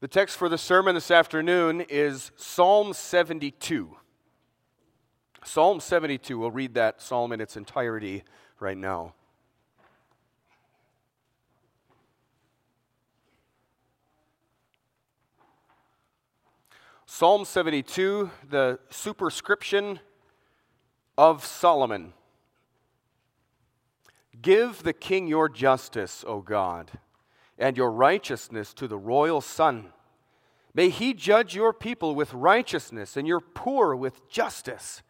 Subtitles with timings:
[0.00, 3.96] The text for the sermon this afternoon is Psalm 72.
[5.44, 6.38] Psalm 72.
[6.38, 8.22] We'll read that psalm in its entirety
[8.60, 9.14] right now.
[17.06, 19.98] Psalm 72, the superscription
[21.16, 22.12] of Solomon.
[24.40, 26.92] Give the king your justice, O God,
[27.58, 29.92] and your righteousness to the royal son.
[30.74, 35.02] May he judge your people with righteousness and your poor with justice.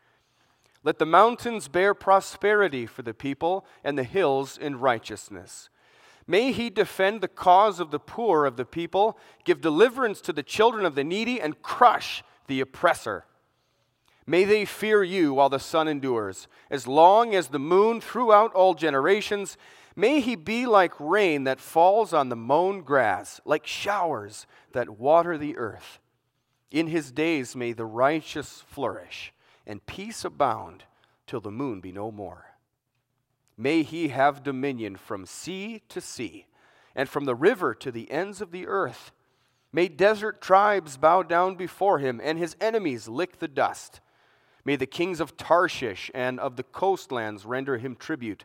[0.85, 5.69] Let the mountains bear prosperity for the people and the hills in righteousness.
[6.27, 10.43] May he defend the cause of the poor of the people, give deliverance to the
[10.43, 13.25] children of the needy, and crush the oppressor.
[14.27, 18.75] May they fear you while the sun endures, as long as the moon throughout all
[18.75, 19.57] generations.
[19.99, 25.37] May he be like rain that falls on the mown grass, like showers that water
[25.37, 25.99] the earth.
[26.71, 29.33] In his days may the righteous flourish,
[29.67, 30.85] and peace abound
[31.27, 32.45] till the moon be no more.
[33.57, 36.47] May he have dominion from sea to sea,
[36.95, 39.11] and from the river to the ends of the earth.
[39.73, 44.01] May desert tribes bow down before him, and his enemies lick the dust.
[44.65, 48.45] May the kings of Tarshish and of the coastlands render him tribute.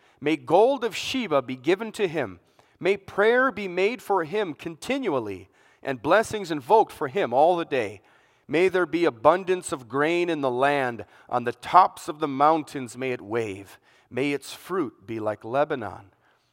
[0.21, 2.39] May gold of Sheba be given to him.
[2.79, 5.49] May prayer be made for him continually,
[5.81, 8.01] and blessings invoked for him all the day.
[8.47, 11.05] May there be abundance of grain in the land.
[11.29, 13.79] On the tops of the mountains may it wave.
[14.09, 16.11] May its fruit be like Lebanon.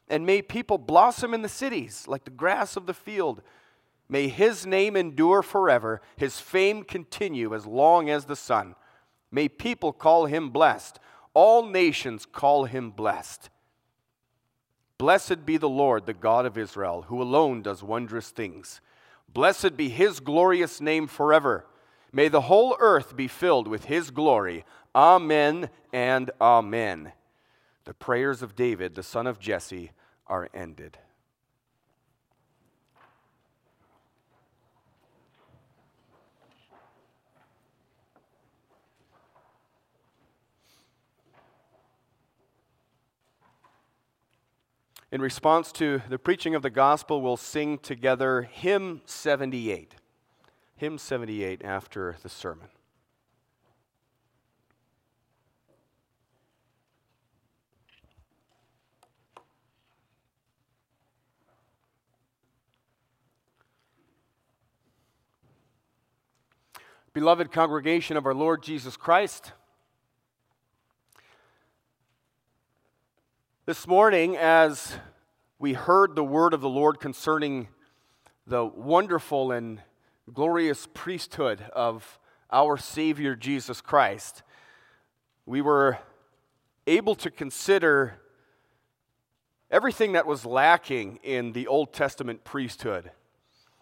[0.08, 3.42] And may people blossom in the cities like the grass of the field.
[4.08, 8.74] May his name endure forever, his fame continue as long as the sun.
[9.30, 10.98] May people call him blessed.
[11.34, 13.50] All nations call him blessed.
[14.98, 18.80] Blessed be the Lord, the God of Israel, who alone does wondrous things.
[19.32, 21.66] Blessed be his glorious name forever.
[22.12, 24.64] May the whole earth be filled with his glory.
[24.94, 27.12] Amen and amen.
[27.84, 29.92] The prayers of David, the son of Jesse,
[30.26, 30.98] are ended.
[45.10, 49.94] In response to the preaching of the gospel, we'll sing together hymn 78.
[50.76, 52.68] Hymn 78 after the sermon.
[67.14, 69.52] Beloved congregation of our Lord Jesus Christ,
[73.68, 74.96] This morning, as
[75.58, 77.68] we heard the word of the Lord concerning
[78.46, 79.82] the wonderful and
[80.32, 82.18] glorious priesthood of
[82.50, 84.42] our Savior Jesus Christ,
[85.44, 85.98] we were
[86.86, 88.14] able to consider
[89.70, 93.10] everything that was lacking in the Old Testament priesthood.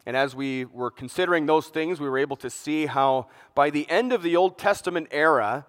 [0.04, 3.88] And as we were considering those things, we were able to see how by the
[3.88, 5.64] end of the Old Testament era,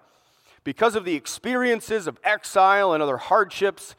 [0.68, 3.96] because of the experiences of exile and other hardships,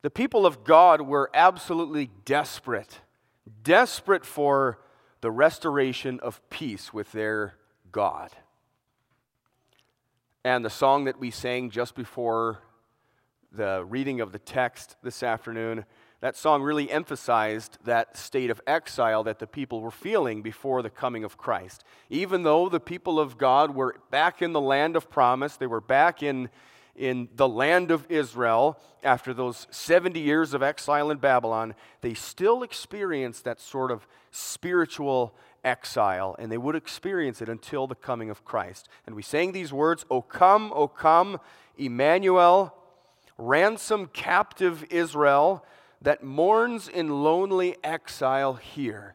[0.00, 3.00] the people of God were absolutely desperate,
[3.62, 4.78] desperate for
[5.20, 7.52] the restoration of peace with their
[7.92, 8.30] God.
[10.42, 12.60] And the song that we sang just before
[13.52, 15.84] the reading of the text this afternoon,
[16.20, 20.90] that song really emphasized that state of exile that the people were feeling before the
[20.90, 21.82] coming of Christ.
[22.10, 25.80] Even though the people of God were back in the land of promise, they were
[25.80, 26.50] back in,
[26.94, 32.62] in the land of Israel after those 70 years of exile in Babylon, they still
[32.62, 35.34] experienced that sort of spiritual
[35.64, 38.90] exile, and they would experience it until the coming of Christ.
[39.06, 41.40] And we sang these words O come, O come,
[41.78, 42.74] Emmanuel,
[43.38, 45.64] ransom captive Israel
[46.02, 49.14] that mourns in lonely exile here.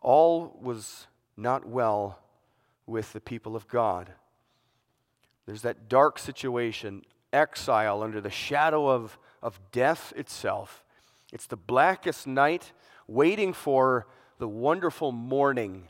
[0.00, 2.18] All was not well
[2.86, 4.12] with the people of God.
[5.46, 7.02] There's that dark situation,
[7.32, 10.84] exile under the shadow of, of death itself.
[11.32, 12.72] It's the blackest night
[13.08, 14.06] waiting for
[14.38, 15.88] the wonderful morning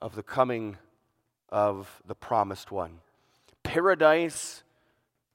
[0.00, 0.76] of the coming
[1.48, 3.00] of the promised one.
[3.62, 4.62] Paradise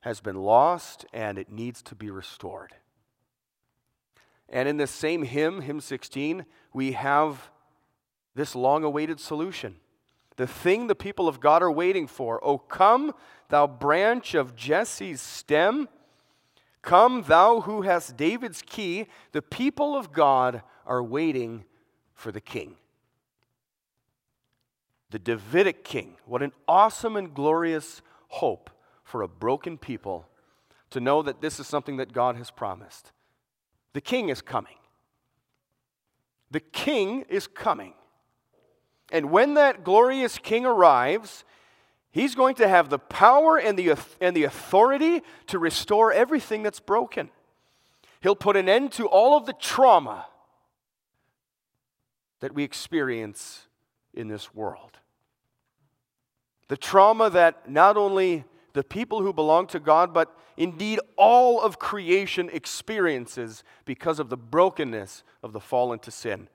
[0.01, 2.73] has been lost and it needs to be restored.
[4.53, 7.49] And in this same hymn, hymn 16, we have
[8.35, 9.77] this long awaited solution.
[10.37, 12.43] The thing the people of God are waiting for.
[12.45, 13.13] O come,
[13.49, 15.89] thou branch of Jesse's stem.
[16.83, 19.07] Come, thou who hast David's key.
[19.31, 21.65] The people of God are waiting
[22.13, 22.75] for the king.
[25.09, 26.17] The Davidic king.
[26.25, 28.69] What an awesome and glorious hope
[29.03, 30.27] for a broken people
[30.91, 33.11] to know that this is something that God has promised.
[33.93, 34.75] The king is coming.
[36.51, 37.93] The king is coming.
[39.11, 41.43] And when that glorious king arrives,
[42.11, 46.79] he's going to have the power and the, and the authority to restore everything that's
[46.79, 47.29] broken.
[48.21, 50.27] He'll put an end to all of the trauma
[52.39, 53.67] that we experience
[54.13, 54.97] in this world.
[56.67, 61.79] The trauma that not only the people who belong to God, but indeed all of
[61.79, 66.49] creation experiences because of the brokenness of the fall into sin.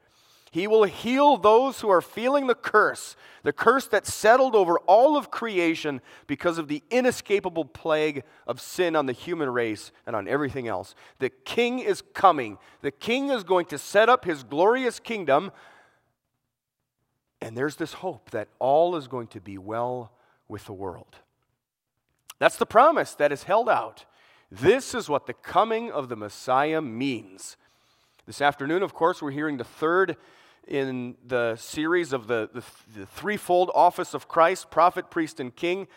[0.51, 5.17] He will heal those who are feeling the curse, the curse that settled over all
[5.17, 10.27] of creation because of the inescapable plague of sin on the human race and on
[10.27, 10.95] everything else.
[11.19, 12.57] The king is coming.
[12.81, 15.53] The king is going to set up his glorious kingdom.
[17.43, 20.13] And there's this hope that all is going to be well
[20.49, 21.17] with the world.
[22.39, 24.05] That's the promise that is held out.
[24.51, 27.57] This is what the coming of the Messiah means.
[28.27, 30.17] This afternoon, of course, we're hearing the third
[30.67, 32.63] in the series of the, the,
[32.95, 35.89] the, threefold office of Christ prophet, priest, and king.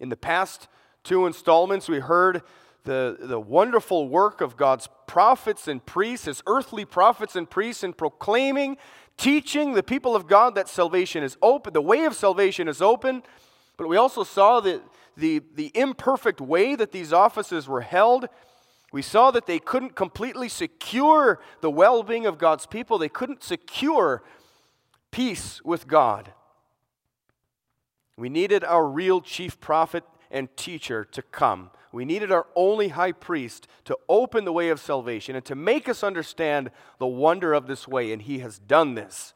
[0.00, 0.66] In the past
[1.02, 2.42] two installments, we heard
[2.84, 7.92] the, the wonderful work of God's prophets and priests, his earthly prophets and priests, in
[7.92, 8.78] proclaiming,
[9.16, 13.22] teaching the people of God that salvation is open, the way of salvation is open.
[13.76, 14.82] But we also saw that
[15.16, 18.28] the, the imperfect way that these offices were held.
[18.92, 23.42] We saw that they couldn't completely secure the well being of God's people, they couldn't
[23.42, 24.22] secure
[25.10, 26.32] peace with God.
[28.16, 31.70] We needed our real chief prophet and teacher to come.
[31.92, 35.88] We needed our only high priest to open the way of salvation and to make
[35.88, 39.32] us understand the wonder of this way, and he has done this.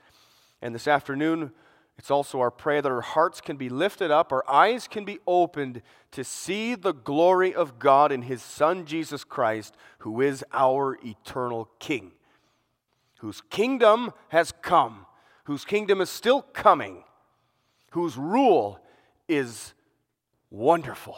[0.60, 1.52] And this afternoon,
[1.98, 5.18] it's also our prayer that our hearts can be lifted up, our eyes can be
[5.26, 10.96] opened to see the glory of God in His Son Jesus Christ, who is our
[11.04, 12.12] eternal King,
[13.18, 15.06] whose kingdom has come,
[15.44, 17.02] whose kingdom is still coming,
[17.90, 18.78] whose rule
[19.26, 19.74] is
[20.50, 21.16] wonderful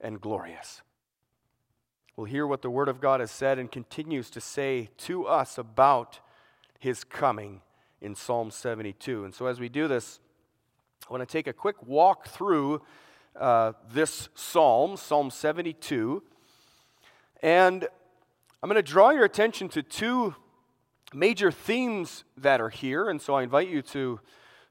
[0.00, 0.80] and glorious.
[2.16, 5.58] We'll hear what the Word of God has said and continues to say to us
[5.58, 6.20] about
[6.78, 7.60] His coming
[8.02, 9.24] in Psalm 72.
[9.24, 10.18] And so, as we do this,
[11.08, 12.82] I want to take a quick walk through
[13.38, 16.22] uh, this psalm, Psalm 72.
[17.42, 17.88] And
[18.62, 20.34] I'm going to draw your attention to two
[21.14, 23.08] major themes that are here.
[23.08, 24.20] And so I invite you to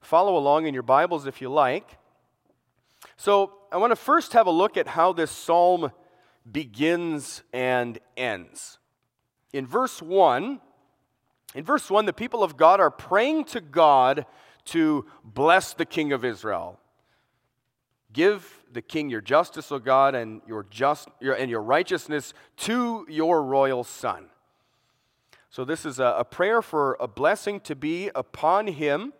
[0.01, 1.97] follow along in your Bibles if you like.
[3.15, 5.91] So I want to first have a look at how this psalm
[6.49, 8.77] begins and ends.
[9.53, 10.59] In verse 1,
[11.53, 14.25] in verse 1, the people of God are praying to God
[14.65, 16.79] to bless the king of Israel.
[18.13, 23.05] Give the king your justice, O God, and your, just, your, and your righteousness to
[23.09, 24.27] your royal son.
[25.49, 29.13] So, this is a, a prayer for a blessing to be upon him.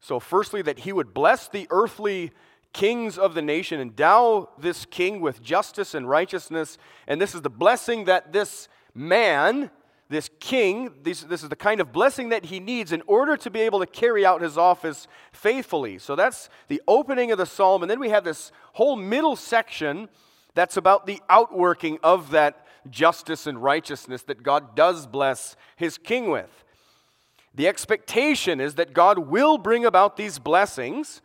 [0.00, 2.30] So, firstly, that he would bless the earthly
[2.72, 6.78] kings of the nation, endow this king with justice and righteousness.
[7.08, 9.70] And this is the blessing that this man,
[10.08, 13.50] this king, this, this is the kind of blessing that he needs in order to
[13.50, 15.98] be able to carry out his office faithfully.
[15.98, 17.82] So that's the opening of the psalm.
[17.82, 20.08] And then we have this whole middle section
[20.54, 26.30] that's about the outworking of that justice and righteousness that God does bless his king
[26.30, 26.64] with.
[27.54, 31.20] The expectation is that God will bring about these blessings.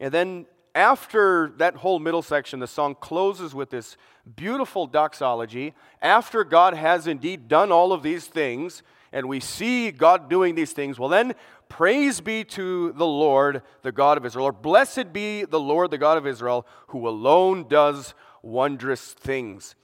[0.00, 3.96] And then after that whole middle section, the song closes with this
[4.36, 5.74] beautiful doxology.
[6.00, 10.72] After God has indeed done all of these things, and we see God doing these
[10.72, 11.34] things, well, then
[11.68, 15.98] praise be to the Lord, the God of Israel, or blessed be the Lord, the
[15.98, 19.74] God of Israel, who alone does wondrous things.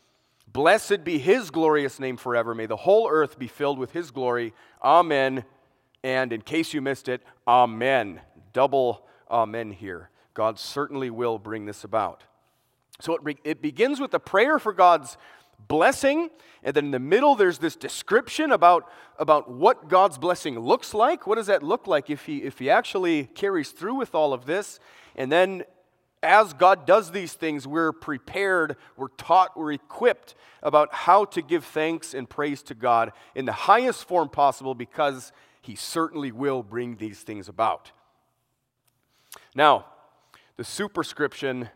[0.47, 2.55] Blessed be his glorious name forever.
[2.55, 4.55] May the whole earth be filled with his glory.
[4.83, 5.45] Amen.
[6.03, 8.21] And in case you missed it, amen.
[8.53, 10.11] Double amen here.
[10.33, 12.25] God certainly will bring this about.
[13.01, 15.17] So it, it begins with a prayer for God's
[15.67, 16.31] blessing.
[16.63, 21.27] And then in the middle, there's this description about, about what God's blessing looks like.
[21.27, 24.47] What does that look like if he, if he actually carries through with all of
[24.47, 24.81] this?
[25.15, 25.65] And then
[26.23, 31.65] as God does these things, we're prepared, we're taught, we're equipped about how to give
[31.65, 36.97] thanks and praise to God in the highest form possible because He certainly will bring
[36.97, 37.93] these things about.
[39.55, 39.87] Now,
[40.57, 41.69] the superscription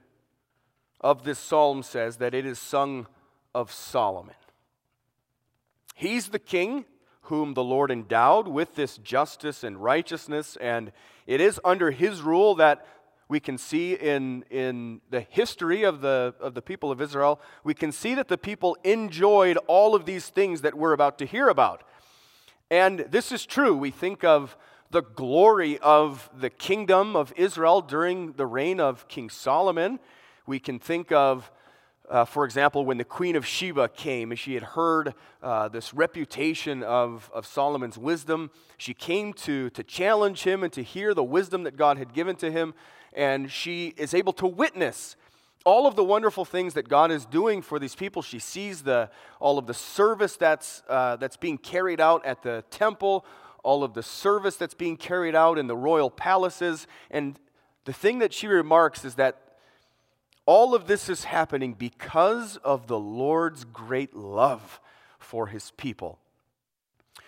[1.03, 3.07] of this psalm says that it is sung
[3.55, 4.35] of Solomon.
[5.95, 6.85] He's the king
[7.23, 10.93] whom the Lord endowed with this justice and righteousness, and
[11.27, 12.87] it is under his rule that
[13.29, 17.73] we can see in, in the history of the, of the people of Israel, we
[17.73, 21.49] can see that the people enjoyed all of these things that we're about to hear
[21.49, 21.83] about.
[22.71, 23.75] And this is true.
[23.75, 24.57] We think of
[24.91, 29.99] the glory of the kingdom of Israel during the reign of King Solomon.
[30.47, 31.51] We can think of,
[32.09, 35.95] uh, for example, when the Queen of Sheba came and she had heard uh, this
[35.95, 38.51] reputation of, of Solomon's wisdom.
[38.77, 42.37] She came to, to challenge him and to hear the wisdom that God had given
[42.37, 42.75] to him
[43.13, 45.17] and she is able to witness
[45.65, 48.21] all of the wonderful things that God is doing for these people.
[48.21, 52.65] She sees the, all of the service that's, uh, that's being carried out at the
[52.71, 53.25] temple,
[53.63, 56.89] all of the service that's being carried out in the royal palaces.
[57.13, 57.39] And
[57.85, 59.52] the thing that she remarks is that
[60.47, 64.81] all of this is happening because of the Lord's great love
[65.19, 66.19] for his people.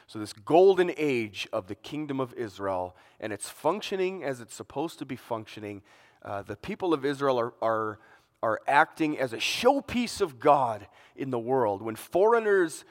[0.06, 4.98] So, this golden age of the kingdom of Israel, and it's functioning as it's supposed
[4.98, 5.82] to be functioning.
[6.22, 7.98] Uh, the people of Israel are, are,
[8.42, 11.82] are acting as a showpiece of God in the world.
[11.82, 12.84] When foreigners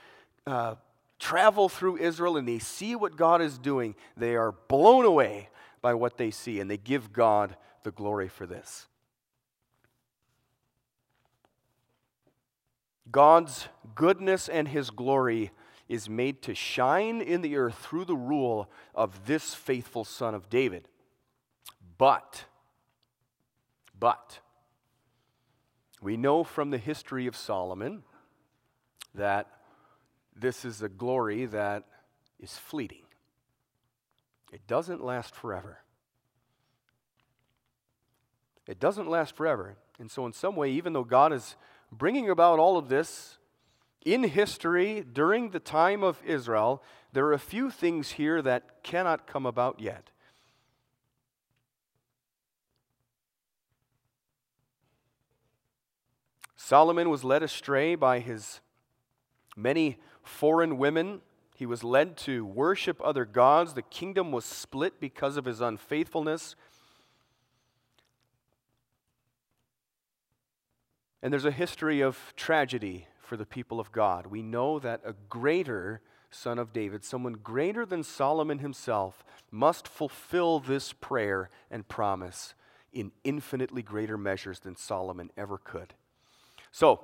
[0.48, 0.76] uh,
[1.20, 5.50] travel through Israel and they see what God is doing, they are blown away
[5.82, 8.88] by what they see, and they give God the glory for this.
[13.14, 15.52] God's goodness and his glory
[15.88, 20.50] is made to shine in the earth through the rule of this faithful son of
[20.50, 20.88] David.
[22.00, 22.46] But,
[23.98, 24.40] but,
[26.02, 28.02] we know from the history of Solomon
[29.14, 29.48] that
[30.36, 31.84] this is a glory that
[32.40, 33.04] is fleeting.
[34.52, 35.78] It doesn't last forever.
[38.66, 39.76] It doesn't last forever.
[40.00, 41.56] And so, in some way, even though God is
[41.98, 43.38] bringing about all of this
[44.06, 46.84] in history, during the time of Israel,
[47.14, 50.10] there are a few things here that cannot come about yet.
[56.56, 58.62] Solomon was led astray by his
[59.56, 61.22] many foreign women.
[61.56, 63.74] He was led to worship other gods.
[63.74, 66.56] The kingdom was split because of his unfaithfulness.
[71.24, 74.28] And there's a history of tragedy for the people of God.
[74.28, 80.60] We know that a greater son of David, someone greater than Solomon himself, must fulfill
[80.60, 82.56] this prayer and promise
[82.92, 85.94] in infinitely greater measures than Solomon ever could.
[86.74, 87.00] So,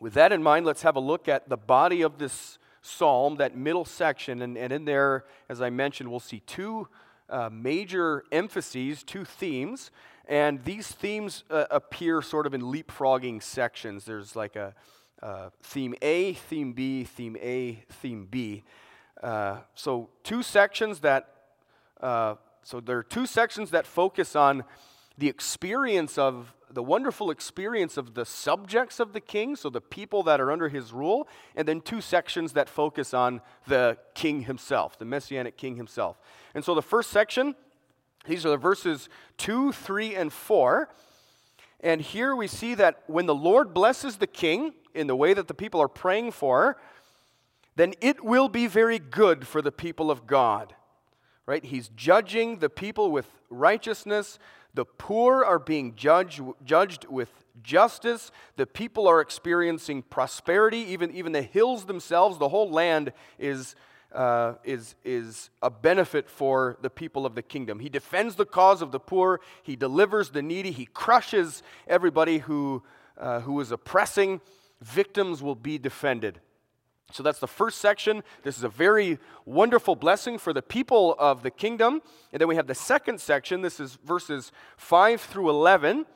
[0.00, 3.56] with that in mind, let's have a look at the body of this psalm, that
[3.56, 4.42] middle section.
[4.42, 6.88] And, and in there, as I mentioned, we'll see two
[7.30, 9.90] uh, major emphases, two themes.
[10.30, 14.04] And these themes uh, appear sort of in leapfrogging sections.
[14.04, 14.74] There's like a
[15.20, 18.62] uh, theme A, theme B, theme A, theme B.
[19.20, 21.28] Uh, so two sections that,
[22.00, 24.62] uh, so there are two sections that focus on
[25.18, 30.22] the experience of the wonderful experience of the subjects of the king, so the people
[30.22, 34.96] that are under his rule, and then two sections that focus on the king himself,
[34.96, 36.20] the messianic king himself.
[36.54, 37.56] And so the first section,
[38.30, 39.08] these are the verses
[39.38, 40.88] 2, 3, and 4.
[41.80, 45.48] And here we see that when the Lord blesses the king in the way that
[45.48, 46.76] the people are praying for,
[47.76, 50.74] then it will be very good for the people of God.
[51.46, 51.64] Right?
[51.64, 54.38] He's judging the people with righteousness.
[54.74, 57.30] The poor are being judged, judged with
[57.62, 58.30] justice.
[58.56, 60.78] The people are experiencing prosperity.
[60.78, 63.74] Even, even the hills themselves, the whole land is
[64.12, 67.78] uh, is, is a benefit for the people of the kingdom.
[67.78, 72.82] He defends the cause of the poor, he delivers the needy, he crushes everybody who,
[73.18, 74.40] uh, who is oppressing.
[74.80, 76.40] Victims will be defended.
[77.12, 78.22] So that's the first section.
[78.44, 82.02] This is a very wonderful blessing for the people of the kingdom.
[82.32, 83.62] And then we have the second section.
[83.62, 86.06] This is verses 5 through 11.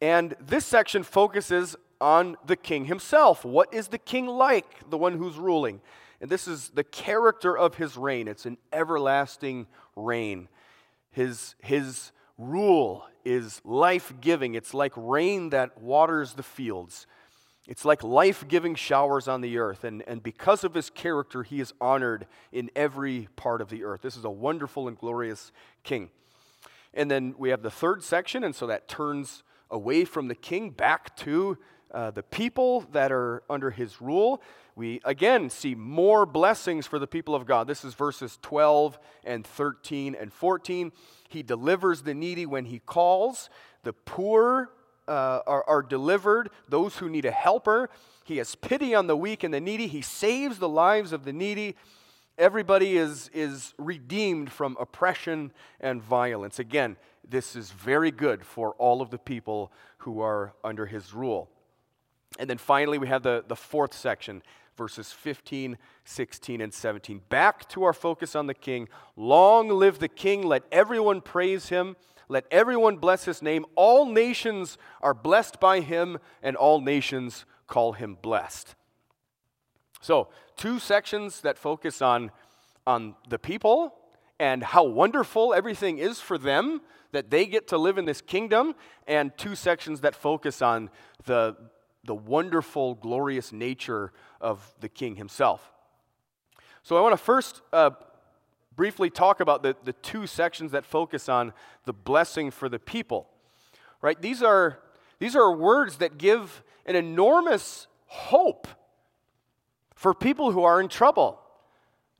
[0.00, 3.44] And this section focuses on the king himself.
[3.44, 5.80] What is the king like, the one who's ruling?
[6.24, 8.28] And this is the character of his reign.
[8.28, 10.48] It's an everlasting reign.
[11.10, 17.06] His, his rule is life giving, it's like rain that waters the fields.
[17.68, 19.84] It's like life giving showers on the earth.
[19.84, 24.00] And, and because of his character, he is honored in every part of the earth.
[24.00, 25.52] This is a wonderful and glorious
[25.82, 26.08] king.
[26.94, 30.70] And then we have the third section, and so that turns away from the king
[30.70, 31.58] back to
[31.94, 34.42] uh, the people that are under his rule.
[34.74, 37.68] We again see more blessings for the people of God.
[37.68, 40.90] This is verses 12 and 13 and 14.
[41.28, 43.48] He delivers the needy when he calls,
[43.84, 44.70] the poor
[45.06, 47.90] uh, are, are delivered, those who need a helper.
[48.24, 49.86] He has pity on the weak and the needy.
[49.86, 51.76] He saves the lives of the needy.
[52.36, 56.58] Everybody is, is redeemed from oppression and violence.
[56.58, 56.96] Again,
[57.28, 61.50] this is very good for all of the people who are under his rule.
[62.38, 64.42] And then finally, we have the, the fourth section,
[64.76, 67.20] verses 15, 16, and 17.
[67.28, 68.88] Back to our focus on the king.
[69.16, 70.42] Long live the king.
[70.42, 71.96] Let everyone praise him.
[72.28, 73.66] Let everyone bless his name.
[73.76, 78.74] All nations are blessed by him, and all nations call him blessed.
[80.00, 82.30] So, two sections that focus on,
[82.86, 83.94] on the people
[84.38, 86.80] and how wonderful everything is for them
[87.12, 88.74] that they get to live in this kingdom,
[89.06, 90.90] and two sections that focus on
[91.26, 91.56] the,
[92.06, 95.72] the wonderful, glorious nature of the king himself.
[96.82, 97.90] So, I want to first uh,
[98.76, 101.52] briefly talk about the, the two sections that focus on
[101.84, 103.28] the blessing for the people.
[104.02, 104.20] Right?
[104.20, 104.80] These are,
[105.18, 108.68] these are words that give an enormous hope
[109.94, 111.40] for people who are in trouble,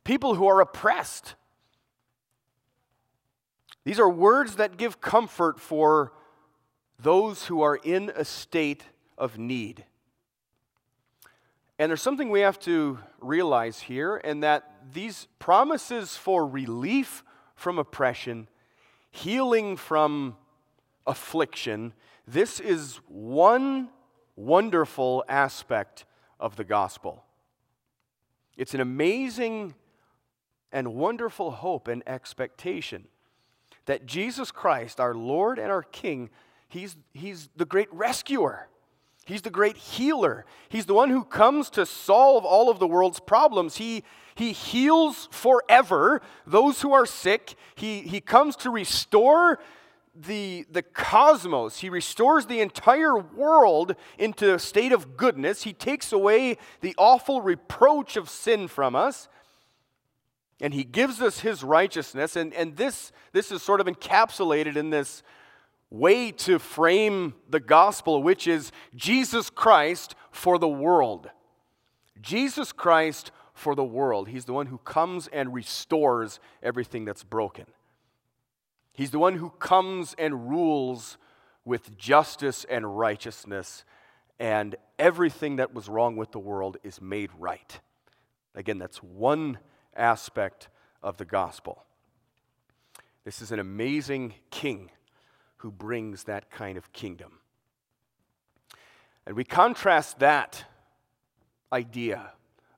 [0.05, 1.35] people who are oppressed.
[3.85, 6.13] These are words that give comfort for
[6.99, 8.85] those who are in a state
[9.19, 9.85] of need.
[11.79, 17.25] And there's something we have to realize here, and that these promises for relief
[17.57, 18.49] from oppression,
[19.11, 20.37] healing from
[21.07, 21.93] affliction,
[22.27, 23.89] this is one
[24.37, 26.05] wonderful aspect
[26.39, 27.25] of the gospel.
[28.57, 29.75] It's an amazing
[30.73, 33.07] and wonderful hope and expectation
[33.87, 36.31] that Jesus Christ, our Lord and our King,
[36.75, 38.69] He's, he's the great rescuer.
[39.25, 40.45] He's the great healer.
[40.69, 43.77] He's the one who comes to solve all of the world's problems.
[43.77, 47.55] He, he heals forever those who are sick.
[47.75, 49.61] He, he comes to restore
[50.15, 51.79] the, the cosmos.
[51.79, 55.63] He restores the entire world into a state of goodness.
[55.63, 59.29] He takes away the awful reproach of sin from us.
[60.61, 62.37] And he gives us his righteousness.
[62.37, 65.23] And, and this, this is sort of encapsulated in this
[65.99, 71.31] way to frame the gospel, which is Jesus Christ for the world.
[72.21, 74.29] Jesus Christ for the world.
[74.29, 77.67] He's the one who comes and restores everything that's broken.
[78.93, 81.17] He's the one who comes and rules
[81.65, 83.85] with justice and righteousness,
[84.39, 87.81] and everything that was wrong with the world is made right.
[88.55, 89.59] Again, that's one
[89.97, 90.69] aspect
[91.03, 91.85] of the gospel.
[93.25, 94.91] This is an amazing king
[95.65, 97.39] who brings that kind of kingdom.
[99.25, 100.63] And we contrast that
[101.73, 102.33] idea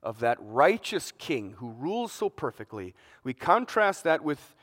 [0.04, 2.94] of that righteous king who rules so perfectly,
[3.24, 4.54] we contrast that with,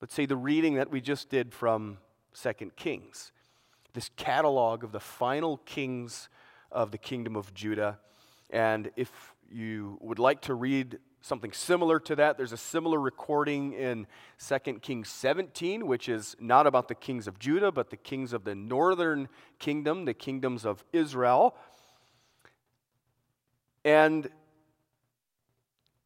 [0.00, 1.98] let's say, the reading that we just did from
[2.32, 3.30] Second Kings.
[3.94, 6.28] This catalog of the final kings
[6.72, 8.00] of the kingdom of Judah.
[8.50, 12.36] And if you would like to read something similar to that.
[12.36, 14.06] There's a similar recording in
[14.46, 18.44] 2 Kings 17, which is not about the kings of Judah, but the kings of
[18.44, 19.28] the northern
[19.58, 21.54] kingdom, the kingdoms of Israel.
[23.84, 24.28] And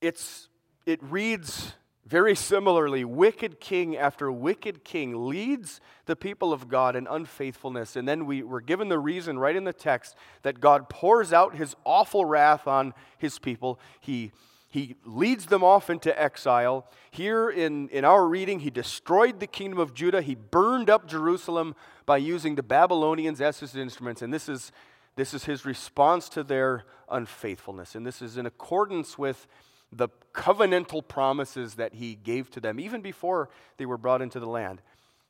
[0.00, 0.48] it's,
[0.86, 1.74] it reads
[2.06, 7.96] very similarly wicked king after wicked king leads the people of God in unfaithfulness.
[7.96, 11.54] And then we were given the reason right in the text that God pours out
[11.54, 13.80] his awful wrath on his people.
[14.00, 14.32] He
[14.74, 16.84] he leads them off into exile.
[17.12, 20.20] Here in, in our reading, he destroyed the kingdom of Judah.
[20.20, 24.20] He burned up Jerusalem by using the Babylonians as his instruments.
[24.20, 24.72] And this is,
[25.14, 27.94] this is his response to their unfaithfulness.
[27.94, 29.46] And this is in accordance with
[29.92, 34.48] the covenantal promises that he gave to them, even before they were brought into the
[34.48, 34.82] land.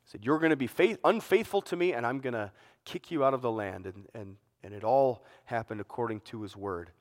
[0.04, 2.50] He said, You're going to be faith, unfaithful to me, and I'm going to
[2.86, 3.84] kick you out of the land.
[3.84, 6.92] And, and, and it all happened according to his word.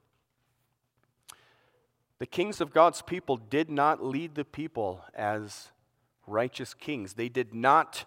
[2.19, 5.69] The kings of God's people did not lead the people as
[6.27, 7.13] righteous kings.
[7.13, 8.05] They did not,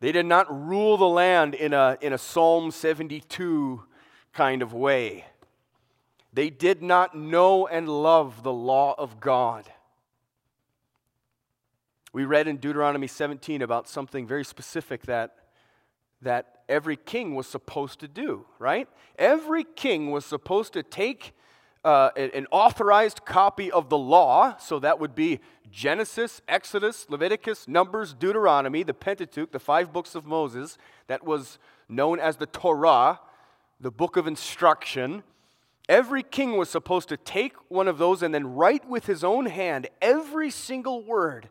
[0.00, 3.82] they did not rule the land in a, in a Psalm 72
[4.32, 5.24] kind of way.
[6.32, 9.70] They did not know and love the law of God.
[12.12, 15.36] We read in Deuteronomy 17 about something very specific that
[16.22, 18.88] that every king was supposed to do, right?
[19.18, 21.32] Every king was supposed to take
[21.86, 25.38] uh, an authorized copy of the law, so that would be
[25.70, 32.18] Genesis, Exodus, Leviticus, Numbers, Deuteronomy, the Pentateuch, the five books of Moses, that was known
[32.18, 33.20] as the Torah,
[33.78, 35.22] the book of instruction.
[35.88, 39.46] Every king was supposed to take one of those and then write with his own
[39.46, 41.50] hand every single word,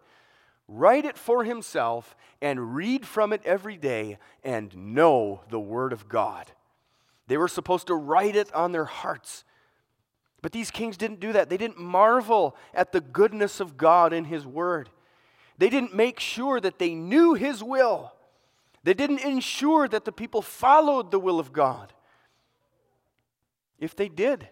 [0.67, 6.09] write it for himself, and read from it every day and know the word of
[6.09, 6.51] God.
[7.27, 9.45] They were supposed to write it on their hearts.
[10.45, 11.49] But these kings didn't do that.
[11.49, 14.91] They didn't marvel at the goodness of God in his word.
[15.57, 18.13] They didn't make sure that they knew his will.
[18.83, 21.93] They didn't ensure that the people followed the will of God.
[23.79, 24.47] If they did,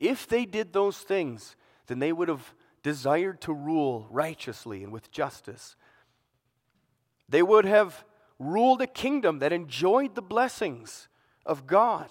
[0.00, 1.54] if they did those things,
[1.86, 5.76] then they would have desired to rule righteously and with justice.
[7.28, 8.04] They would have
[8.40, 11.06] ruled a kingdom that enjoyed the blessings
[11.46, 12.08] of God.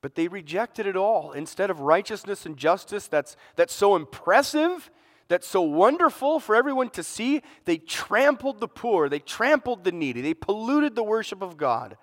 [0.00, 1.32] But they rejected it all.
[1.32, 4.90] Instead of righteousness and justice that's, that's so impressive,
[5.28, 10.20] that's so wonderful for everyone to see, they trampled the poor, they trampled the needy,
[10.20, 11.96] they polluted the worship of God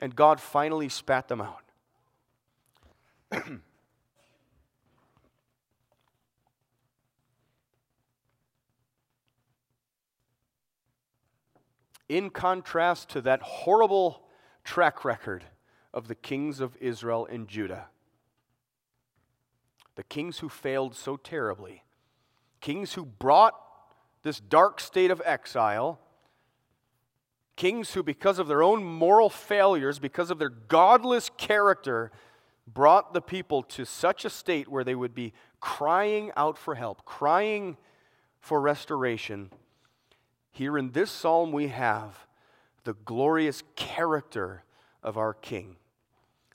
[0.00, 1.62] and God finally spat them out.
[12.08, 14.22] In contrast to that horrible
[14.64, 15.44] track record
[15.92, 17.86] of the kings of Israel and Judah,
[19.96, 21.84] the kings who failed so terribly,
[22.60, 23.54] kings who brought
[24.22, 25.98] this dark state of exile.
[27.56, 32.10] Kings who, because of their own moral failures, because of their godless character,
[32.66, 37.04] brought the people to such a state where they would be crying out for help,
[37.04, 37.76] crying
[38.38, 39.50] for restoration.
[40.50, 42.26] Here in this psalm, we have
[42.84, 44.64] the glorious character
[45.02, 45.76] of our King,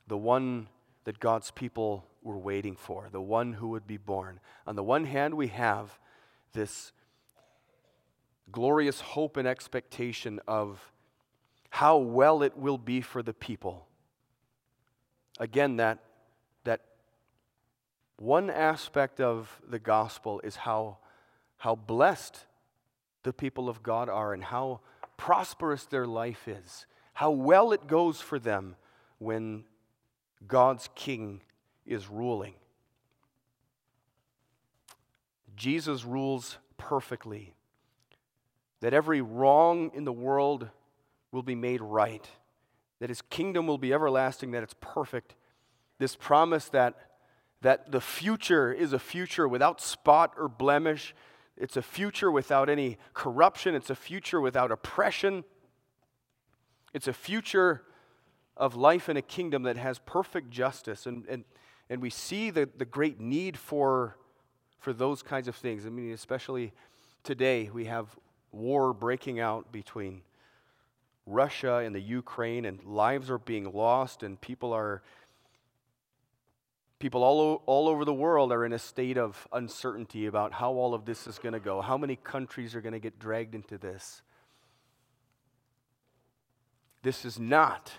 [0.08, 0.68] the one
[1.06, 4.40] that God's people were waiting for, the one who would be born.
[4.66, 6.00] On the one hand, we have
[6.54, 6.92] this
[8.52, 10.92] glorious hope and expectation of
[11.70, 13.86] how well it will be for the people.
[15.40, 16.00] Again, that,
[16.64, 16.82] that
[18.18, 20.98] one aspect of the gospel is how,
[21.58, 22.46] how blessed
[23.24, 24.80] the people of God are and how
[25.18, 28.76] prosperous their life is, how well it goes for them
[29.18, 29.66] when
[30.48, 31.42] God's king
[31.86, 32.54] is ruling.
[35.56, 37.54] Jesus rules perfectly.
[38.82, 40.70] That every wrong in the world
[41.32, 42.28] will be made right,
[43.00, 45.36] that his kingdom will be everlasting, that it's perfect.
[45.98, 46.96] This promise that,
[47.62, 51.16] that the future is a future without spot or blemish,
[51.58, 55.44] it's a future without any corruption, it's a future without oppression,
[56.94, 57.84] it's a future
[58.58, 61.06] of life in a kingdom that has perfect justice.
[61.06, 61.44] And, and,
[61.90, 64.16] and we see the, the great need for,
[64.80, 65.86] for those kinds of things.
[65.86, 66.72] I mean, especially
[67.24, 68.08] today, we have
[68.52, 70.22] war breaking out between
[71.26, 75.02] Russia and the Ukraine, and lives are being lost, and people are
[77.00, 80.94] people all, all over the world are in a state of uncertainty about how all
[80.94, 81.82] of this is going to go.
[81.82, 84.22] How many countries are going to get dragged into this?
[87.04, 87.92] This is not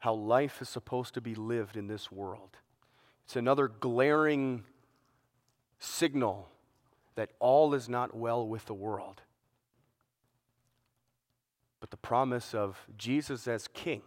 [0.00, 2.56] how life is supposed to be lived in this world.
[3.24, 4.64] It's another glaring
[5.78, 6.48] signal
[7.14, 9.20] that all is not well with the world.
[11.80, 14.02] But the promise of Jesus as King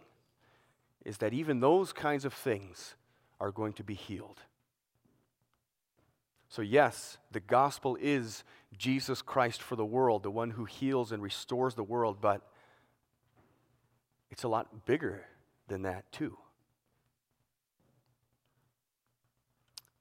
[1.04, 2.96] is that even those kinds of things
[3.40, 4.40] are going to be healed.
[6.48, 8.42] So, yes, the gospel is
[8.76, 12.42] Jesus Christ for the world, the one who heals and restores the world, but
[14.30, 15.24] it's a lot bigger
[15.68, 16.38] than that, too.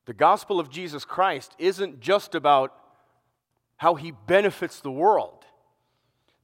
[0.05, 2.73] The gospel of Jesus Christ isn't just about
[3.77, 5.45] how he benefits the world.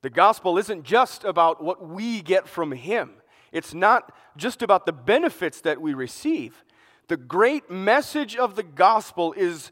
[0.01, 3.13] The gospel isn't just about what we get from Him,
[3.51, 6.63] it's not just about the benefits that we receive.
[7.08, 9.71] The great message of the gospel is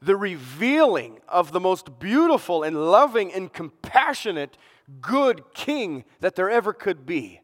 [0.00, 4.56] the revealing of the most beautiful and loving and compassionate,
[5.02, 7.42] good king that there ever could be.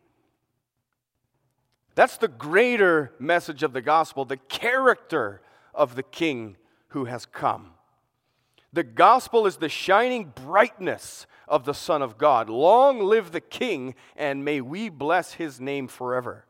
[1.95, 5.41] That's the greater message of the gospel, the character
[5.75, 6.57] of the king
[6.89, 7.75] who has come.
[8.73, 12.49] The gospel is the shining brightness of the Son of God.
[12.49, 16.45] Long live the King, and may we bless his name forever.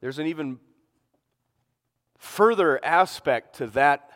[0.00, 0.58] There's an even
[2.16, 4.10] further aspect to that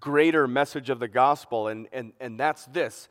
[0.00, 3.08] greater message of the gospel, and, and, and that's this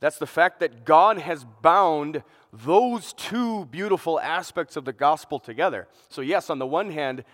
[0.00, 5.88] that's the fact that God has bound those two beautiful aspects of the gospel together.
[6.08, 7.24] So, yes, on the one hand,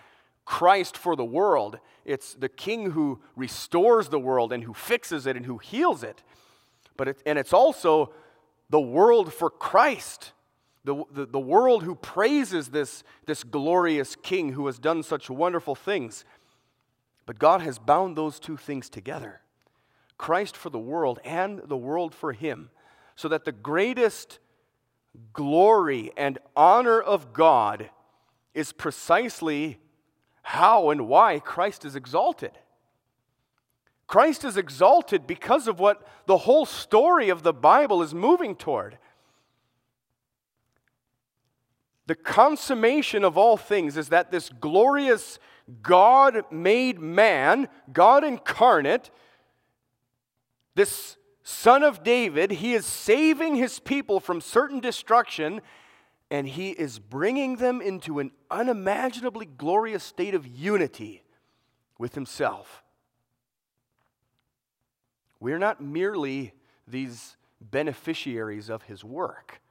[0.45, 5.35] Christ for the world, it's the king who restores the world and who fixes it
[5.35, 6.23] and who heals it.
[6.97, 8.13] But it, and it's also
[8.69, 10.31] the world for Christ,
[10.83, 15.75] the, the, the world who praises this, this glorious king who has done such wonderful
[15.75, 16.25] things.
[17.25, 19.41] But God has bound those two things together.
[20.17, 22.69] Christ for the world and the world for him,
[23.15, 24.39] so that the greatest
[25.33, 27.89] glory and honor of God
[28.53, 29.79] is precisely
[30.41, 32.51] how and why Christ is exalted.
[34.07, 38.97] Christ is exalted because of what the whole story of the Bible is moving toward.
[42.07, 45.39] The consummation of all things is that this glorious
[45.81, 49.09] God made man, God incarnate,
[50.75, 55.61] this son of David, he is saving his people from certain destruction,
[56.29, 61.23] and he is bringing them into an unimaginably glorious state of unity
[61.97, 62.83] with himself.
[65.39, 66.53] We're not merely
[66.87, 69.61] these beneficiaries of his work.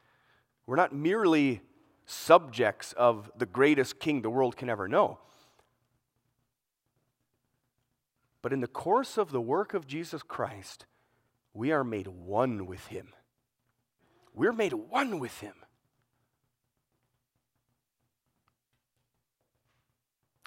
[0.67, 1.61] We're not merely
[2.07, 5.19] subjects of the greatest king the world can ever know.
[8.43, 10.87] But in the course of the work of Jesus Christ,
[11.55, 13.09] we are made one with Him.
[14.35, 15.55] We're made one with Him.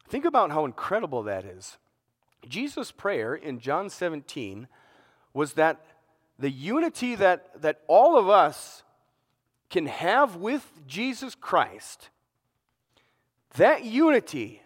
[0.10, 1.78] Think about how incredible that is.
[2.48, 4.68] Jesus' prayer in John 17
[5.34, 5.84] was that
[6.40, 8.84] the unity that, that all of us
[9.70, 12.10] can have with Jesus Christ,
[13.56, 14.62] that unity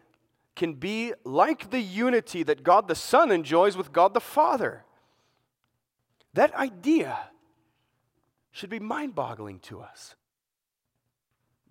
[0.55, 4.83] can be like the unity that God the Son enjoys with God the Father.
[6.33, 7.17] That idea
[8.51, 10.15] should be mind boggling to us.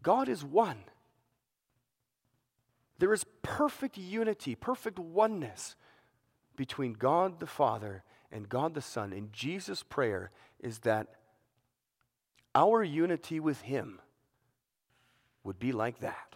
[0.03, 0.85] God is one.
[2.99, 5.75] There is perfect unity, perfect oneness
[6.57, 9.13] between God the Father and God the Son.
[9.13, 11.09] And Jesus' prayer is that
[12.55, 14.01] our unity with Him
[15.45, 16.35] would be like that.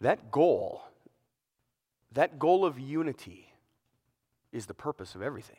[0.00, 0.82] That goal
[2.12, 3.52] that goal of unity
[4.52, 5.56] is the purpose of everything.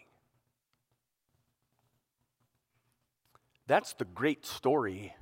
[3.68, 5.14] That's the great story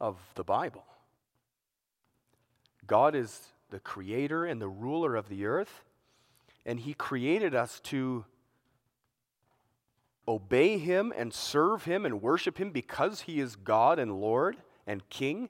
[0.00, 0.84] of the Bible.
[2.86, 5.84] God is the creator and the ruler of the earth,
[6.64, 8.24] and He created us to
[10.28, 14.56] obey Him and serve Him and worship Him because He is God and Lord
[14.86, 15.48] and King.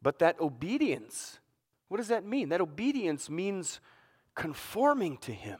[0.00, 1.39] But that obedience
[1.90, 2.50] what does that mean?
[2.50, 3.80] That obedience means
[4.36, 5.58] conforming to Him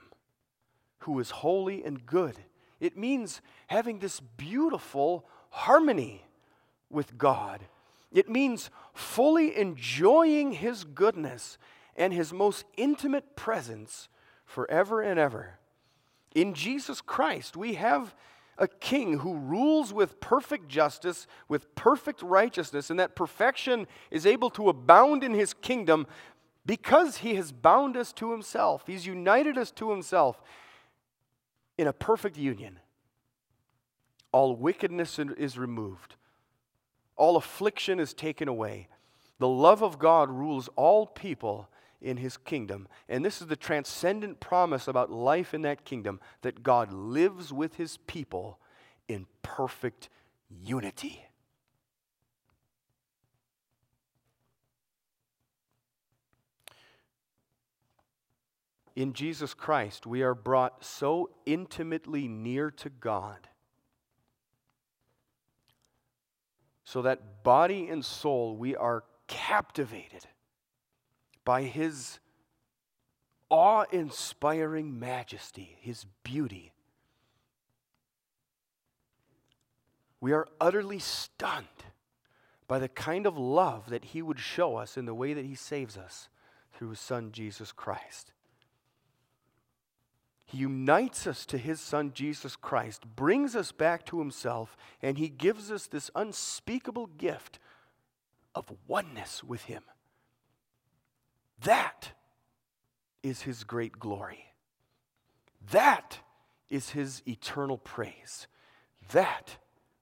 [1.01, 2.37] who is holy and good.
[2.79, 6.25] It means having this beautiful harmony
[6.88, 7.62] with God.
[8.12, 11.59] It means fully enjoying His goodness
[11.97, 14.09] and His most intimate presence
[14.45, 15.59] forever and ever.
[16.33, 18.14] In Jesus Christ, we have
[18.61, 24.51] a king who rules with perfect justice, with perfect righteousness, and that perfection is able
[24.51, 26.07] to abound in his kingdom
[26.66, 28.85] because he has bound us to himself.
[28.87, 30.40] He's united us to himself
[31.79, 32.79] in a perfect union.
[34.31, 36.14] All wickedness is removed,
[37.16, 38.88] all affliction is taken away.
[39.38, 42.88] The love of God rules all people in his kingdom.
[43.08, 47.76] And this is the transcendent promise about life in that kingdom that God lives with
[47.76, 48.58] his people
[49.08, 50.08] in perfect
[50.48, 51.26] unity.
[58.96, 63.48] In Jesus Christ, we are brought so intimately near to God
[66.84, 70.26] so that body and soul we are captivated
[71.50, 72.20] by his
[73.48, 76.70] awe inspiring majesty, his beauty.
[80.20, 81.66] We are utterly stunned
[82.68, 85.56] by the kind of love that he would show us in the way that he
[85.56, 86.28] saves us
[86.72, 88.30] through his son Jesus Christ.
[90.44, 95.28] He unites us to his son Jesus Christ, brings us back to himself, and he
[95.28, 97.58] gives us this unspeakable gift
[98.54, 99.82] of oneness with him.
[101.64, 102.12] That
[103.23, 104.46] is his great glory.
[105.70, 106.18] That
[106.68, 108.46] is his eternal praise.
[109.12, 109.57] That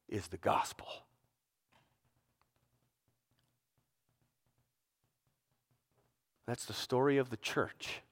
[0.09, 0.87] is the gospel.
[6.47, 8.03] That's the story of the church.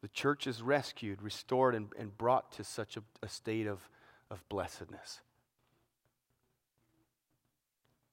[0.00, 3.88] The church is rescued, restored, and, and brought to such a, a state of,
[4.30, 5.20] of blessedness.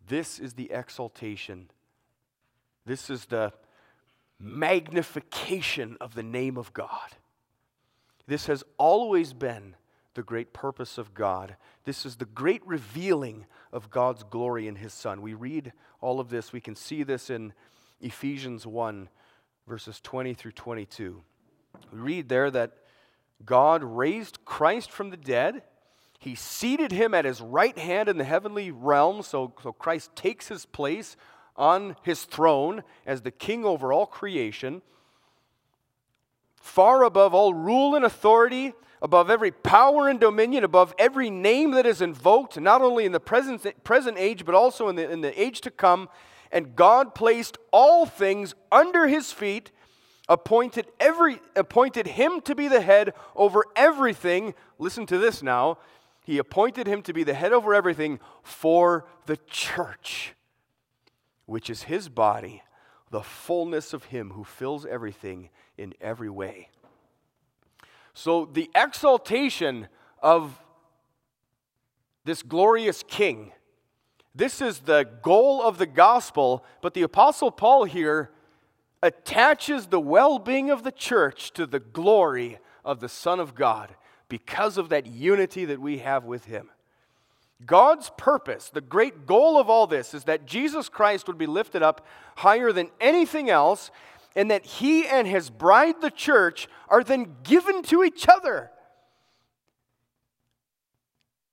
[0.07, 1.69] This is the exaltation.
[2.85, 3.53] This is the
[4.39, 7.15] magnification of the name of God.
[8.27, 9.75] This has always been
[10.13, 11.55] the great purpose of God.
[11.85, 15.21] This is the great revealing of God's glory in His Son.
[15.21, 17.53] We read all of this, we can see this in
[18.01, 19.09] Ephesians 1,
[19.67, 21.21] verses 20 through 22.
[21.91, 22.73] We read there that
[23.45, 25.63] God raised Christ from the dead.
[26.19, 30.47] He seated him at his right hand in the heavenly realm, so, so Christ takes
[30.47, 31.17] his place
[31.55, 34.81] on his throne as the king over all creation,
[36.61, 41.85] far above all rule and authority, above every power and dominion, above every name that
[41.85, 45.39] is invoked, not only in the present, present age, but also in the, in the
[45.39, 46.09] age to come.
[46.51, 49.71] And God placed all things under his feet,
[50.29, 54.53] appointed, every, appointed him to be the head over everything.
[54.79, 55.77] Listen to this now.
[56.23, 60.33] He appointed him to be the head over everything for the church
[61.45, 62.63] which is his body,
[63.11, 66.69] the fullness of him who fills everything in every way.
[68.13, 69.87] So, the exaltation
[70.21, 70.59] of
[72.25, 73.51] this glorious king,
[74.35, 78.31] this is the goal of the gospel, but the Apostle Paul here
[79.01, 83.95] attaches the well being of the church to the glory of the Son of God
[84.29, 86.69] because of that unity that we have with him.
[87.65, 91.83] God's purpose, the great goal of all this, is that Jesus Christ would be lifted
[91.83, 92.05] up
[92.37, 93.91] higher than anything else,
[94.35, 98.71] and that he and his bride, the church, are then given to each other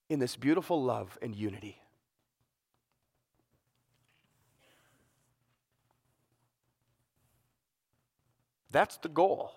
[0.08, 1.80] in this beautiful love and unity.
[8.70, 9.52] That's the goal.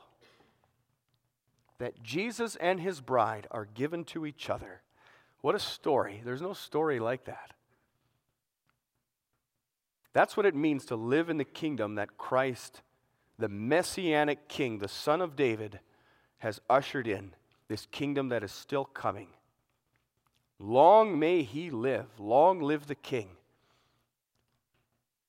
[1.77, 4.81] That Jesus and his bride are given to each other
[5.43, 6.21] what a story.
[6.23, 7.51] There's no story like that.
[10.13, 12.81] That's what it means to live in the kingdom that Christ,
[13.37, 15.81] the messianic king, the son of David,
[16.37, 17.35] has ushered in.
[17.67, 19.27] This kingdom that is still coming.
[20.59, 22.05] Long may he live.
[22.17, 23.27] Long live the king.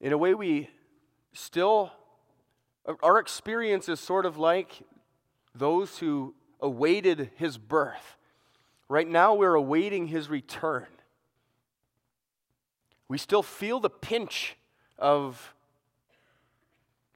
[0.00, 0.70] In a way, we
[1.33, 1.90] still,
[3.03, 4.81] our experience is sort of like
[5.57, 8.16] those who awaited his birth.
[8.88, 10.86] Right now, we're awaiting his return.
[13.08, 14.56] We still feel the pinch
[14.98, 15.54] of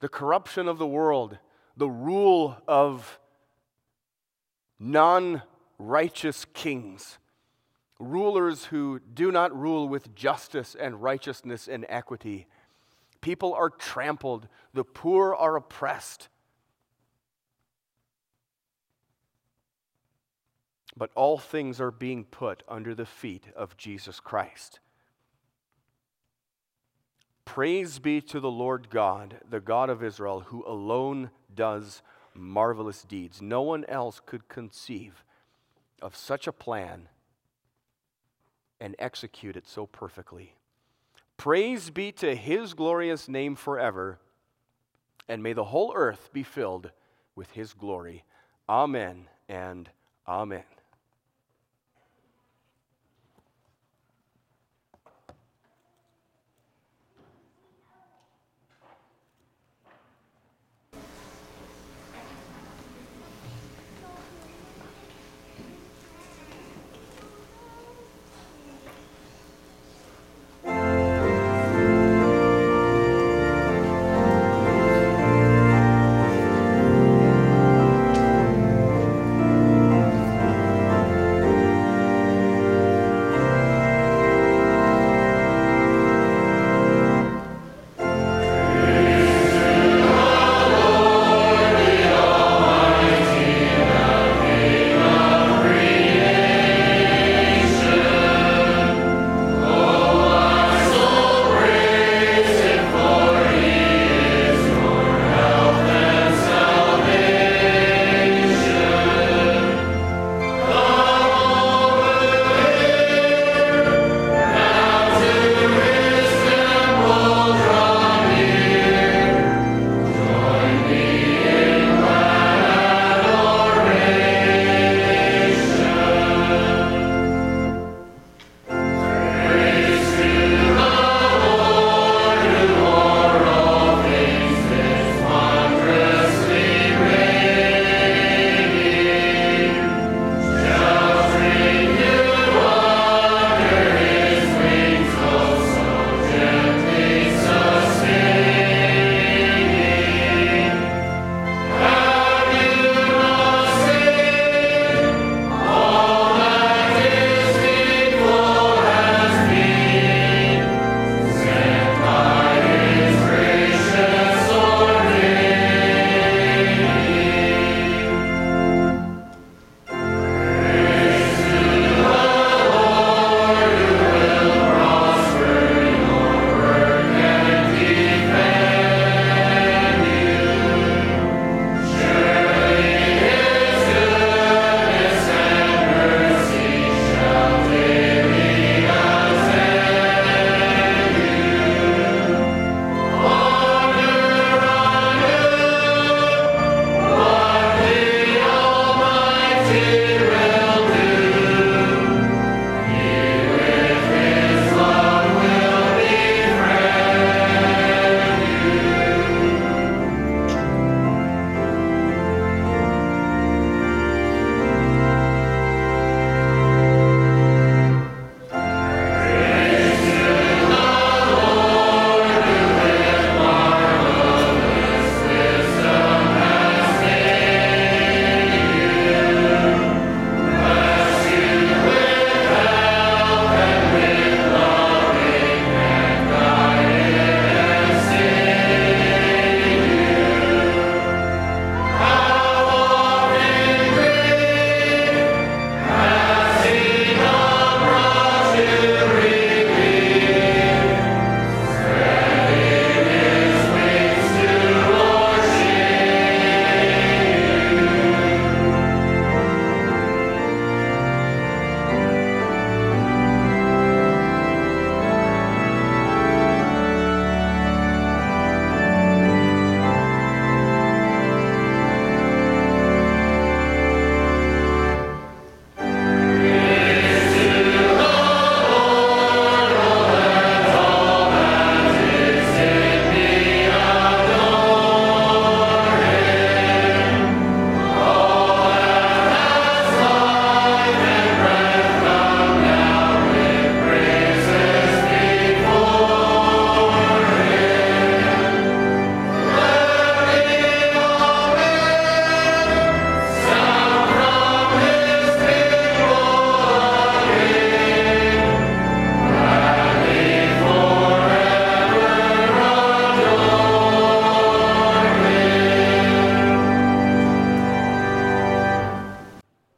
[0.00, 1.38] the corruption of the world,
[1.76, 3.18] the rule of
[4.78, 5.42] non
[5.78, 7.18] righteous kings,
[7.98, 12.46] rulers who do not rule with justice and righteousness and equity.
[13.20, 16.28] People are trampled, the poor are oppressed.
[20.99, 24.81] But all things are being put under the feet of Jesus Christ.
[27.45, 32.03] Praise be to the Lord God, the God of Israel, who alone does
[32.35, 33.41] marvelous deeds.
[33.41, 35.25] No one else could conceive
[36.03, 37.09] of such a plan
[38.81, 40.55] and execute it so perfectly.
[41.37, 44.19] Praise be to his glorious name forever,
[45.29, 46.91] and may the whole earth be filled
[47.35, 48.25] with his glory.
[48.69, 49.89] Amen and
[50.27, 50.65] amen.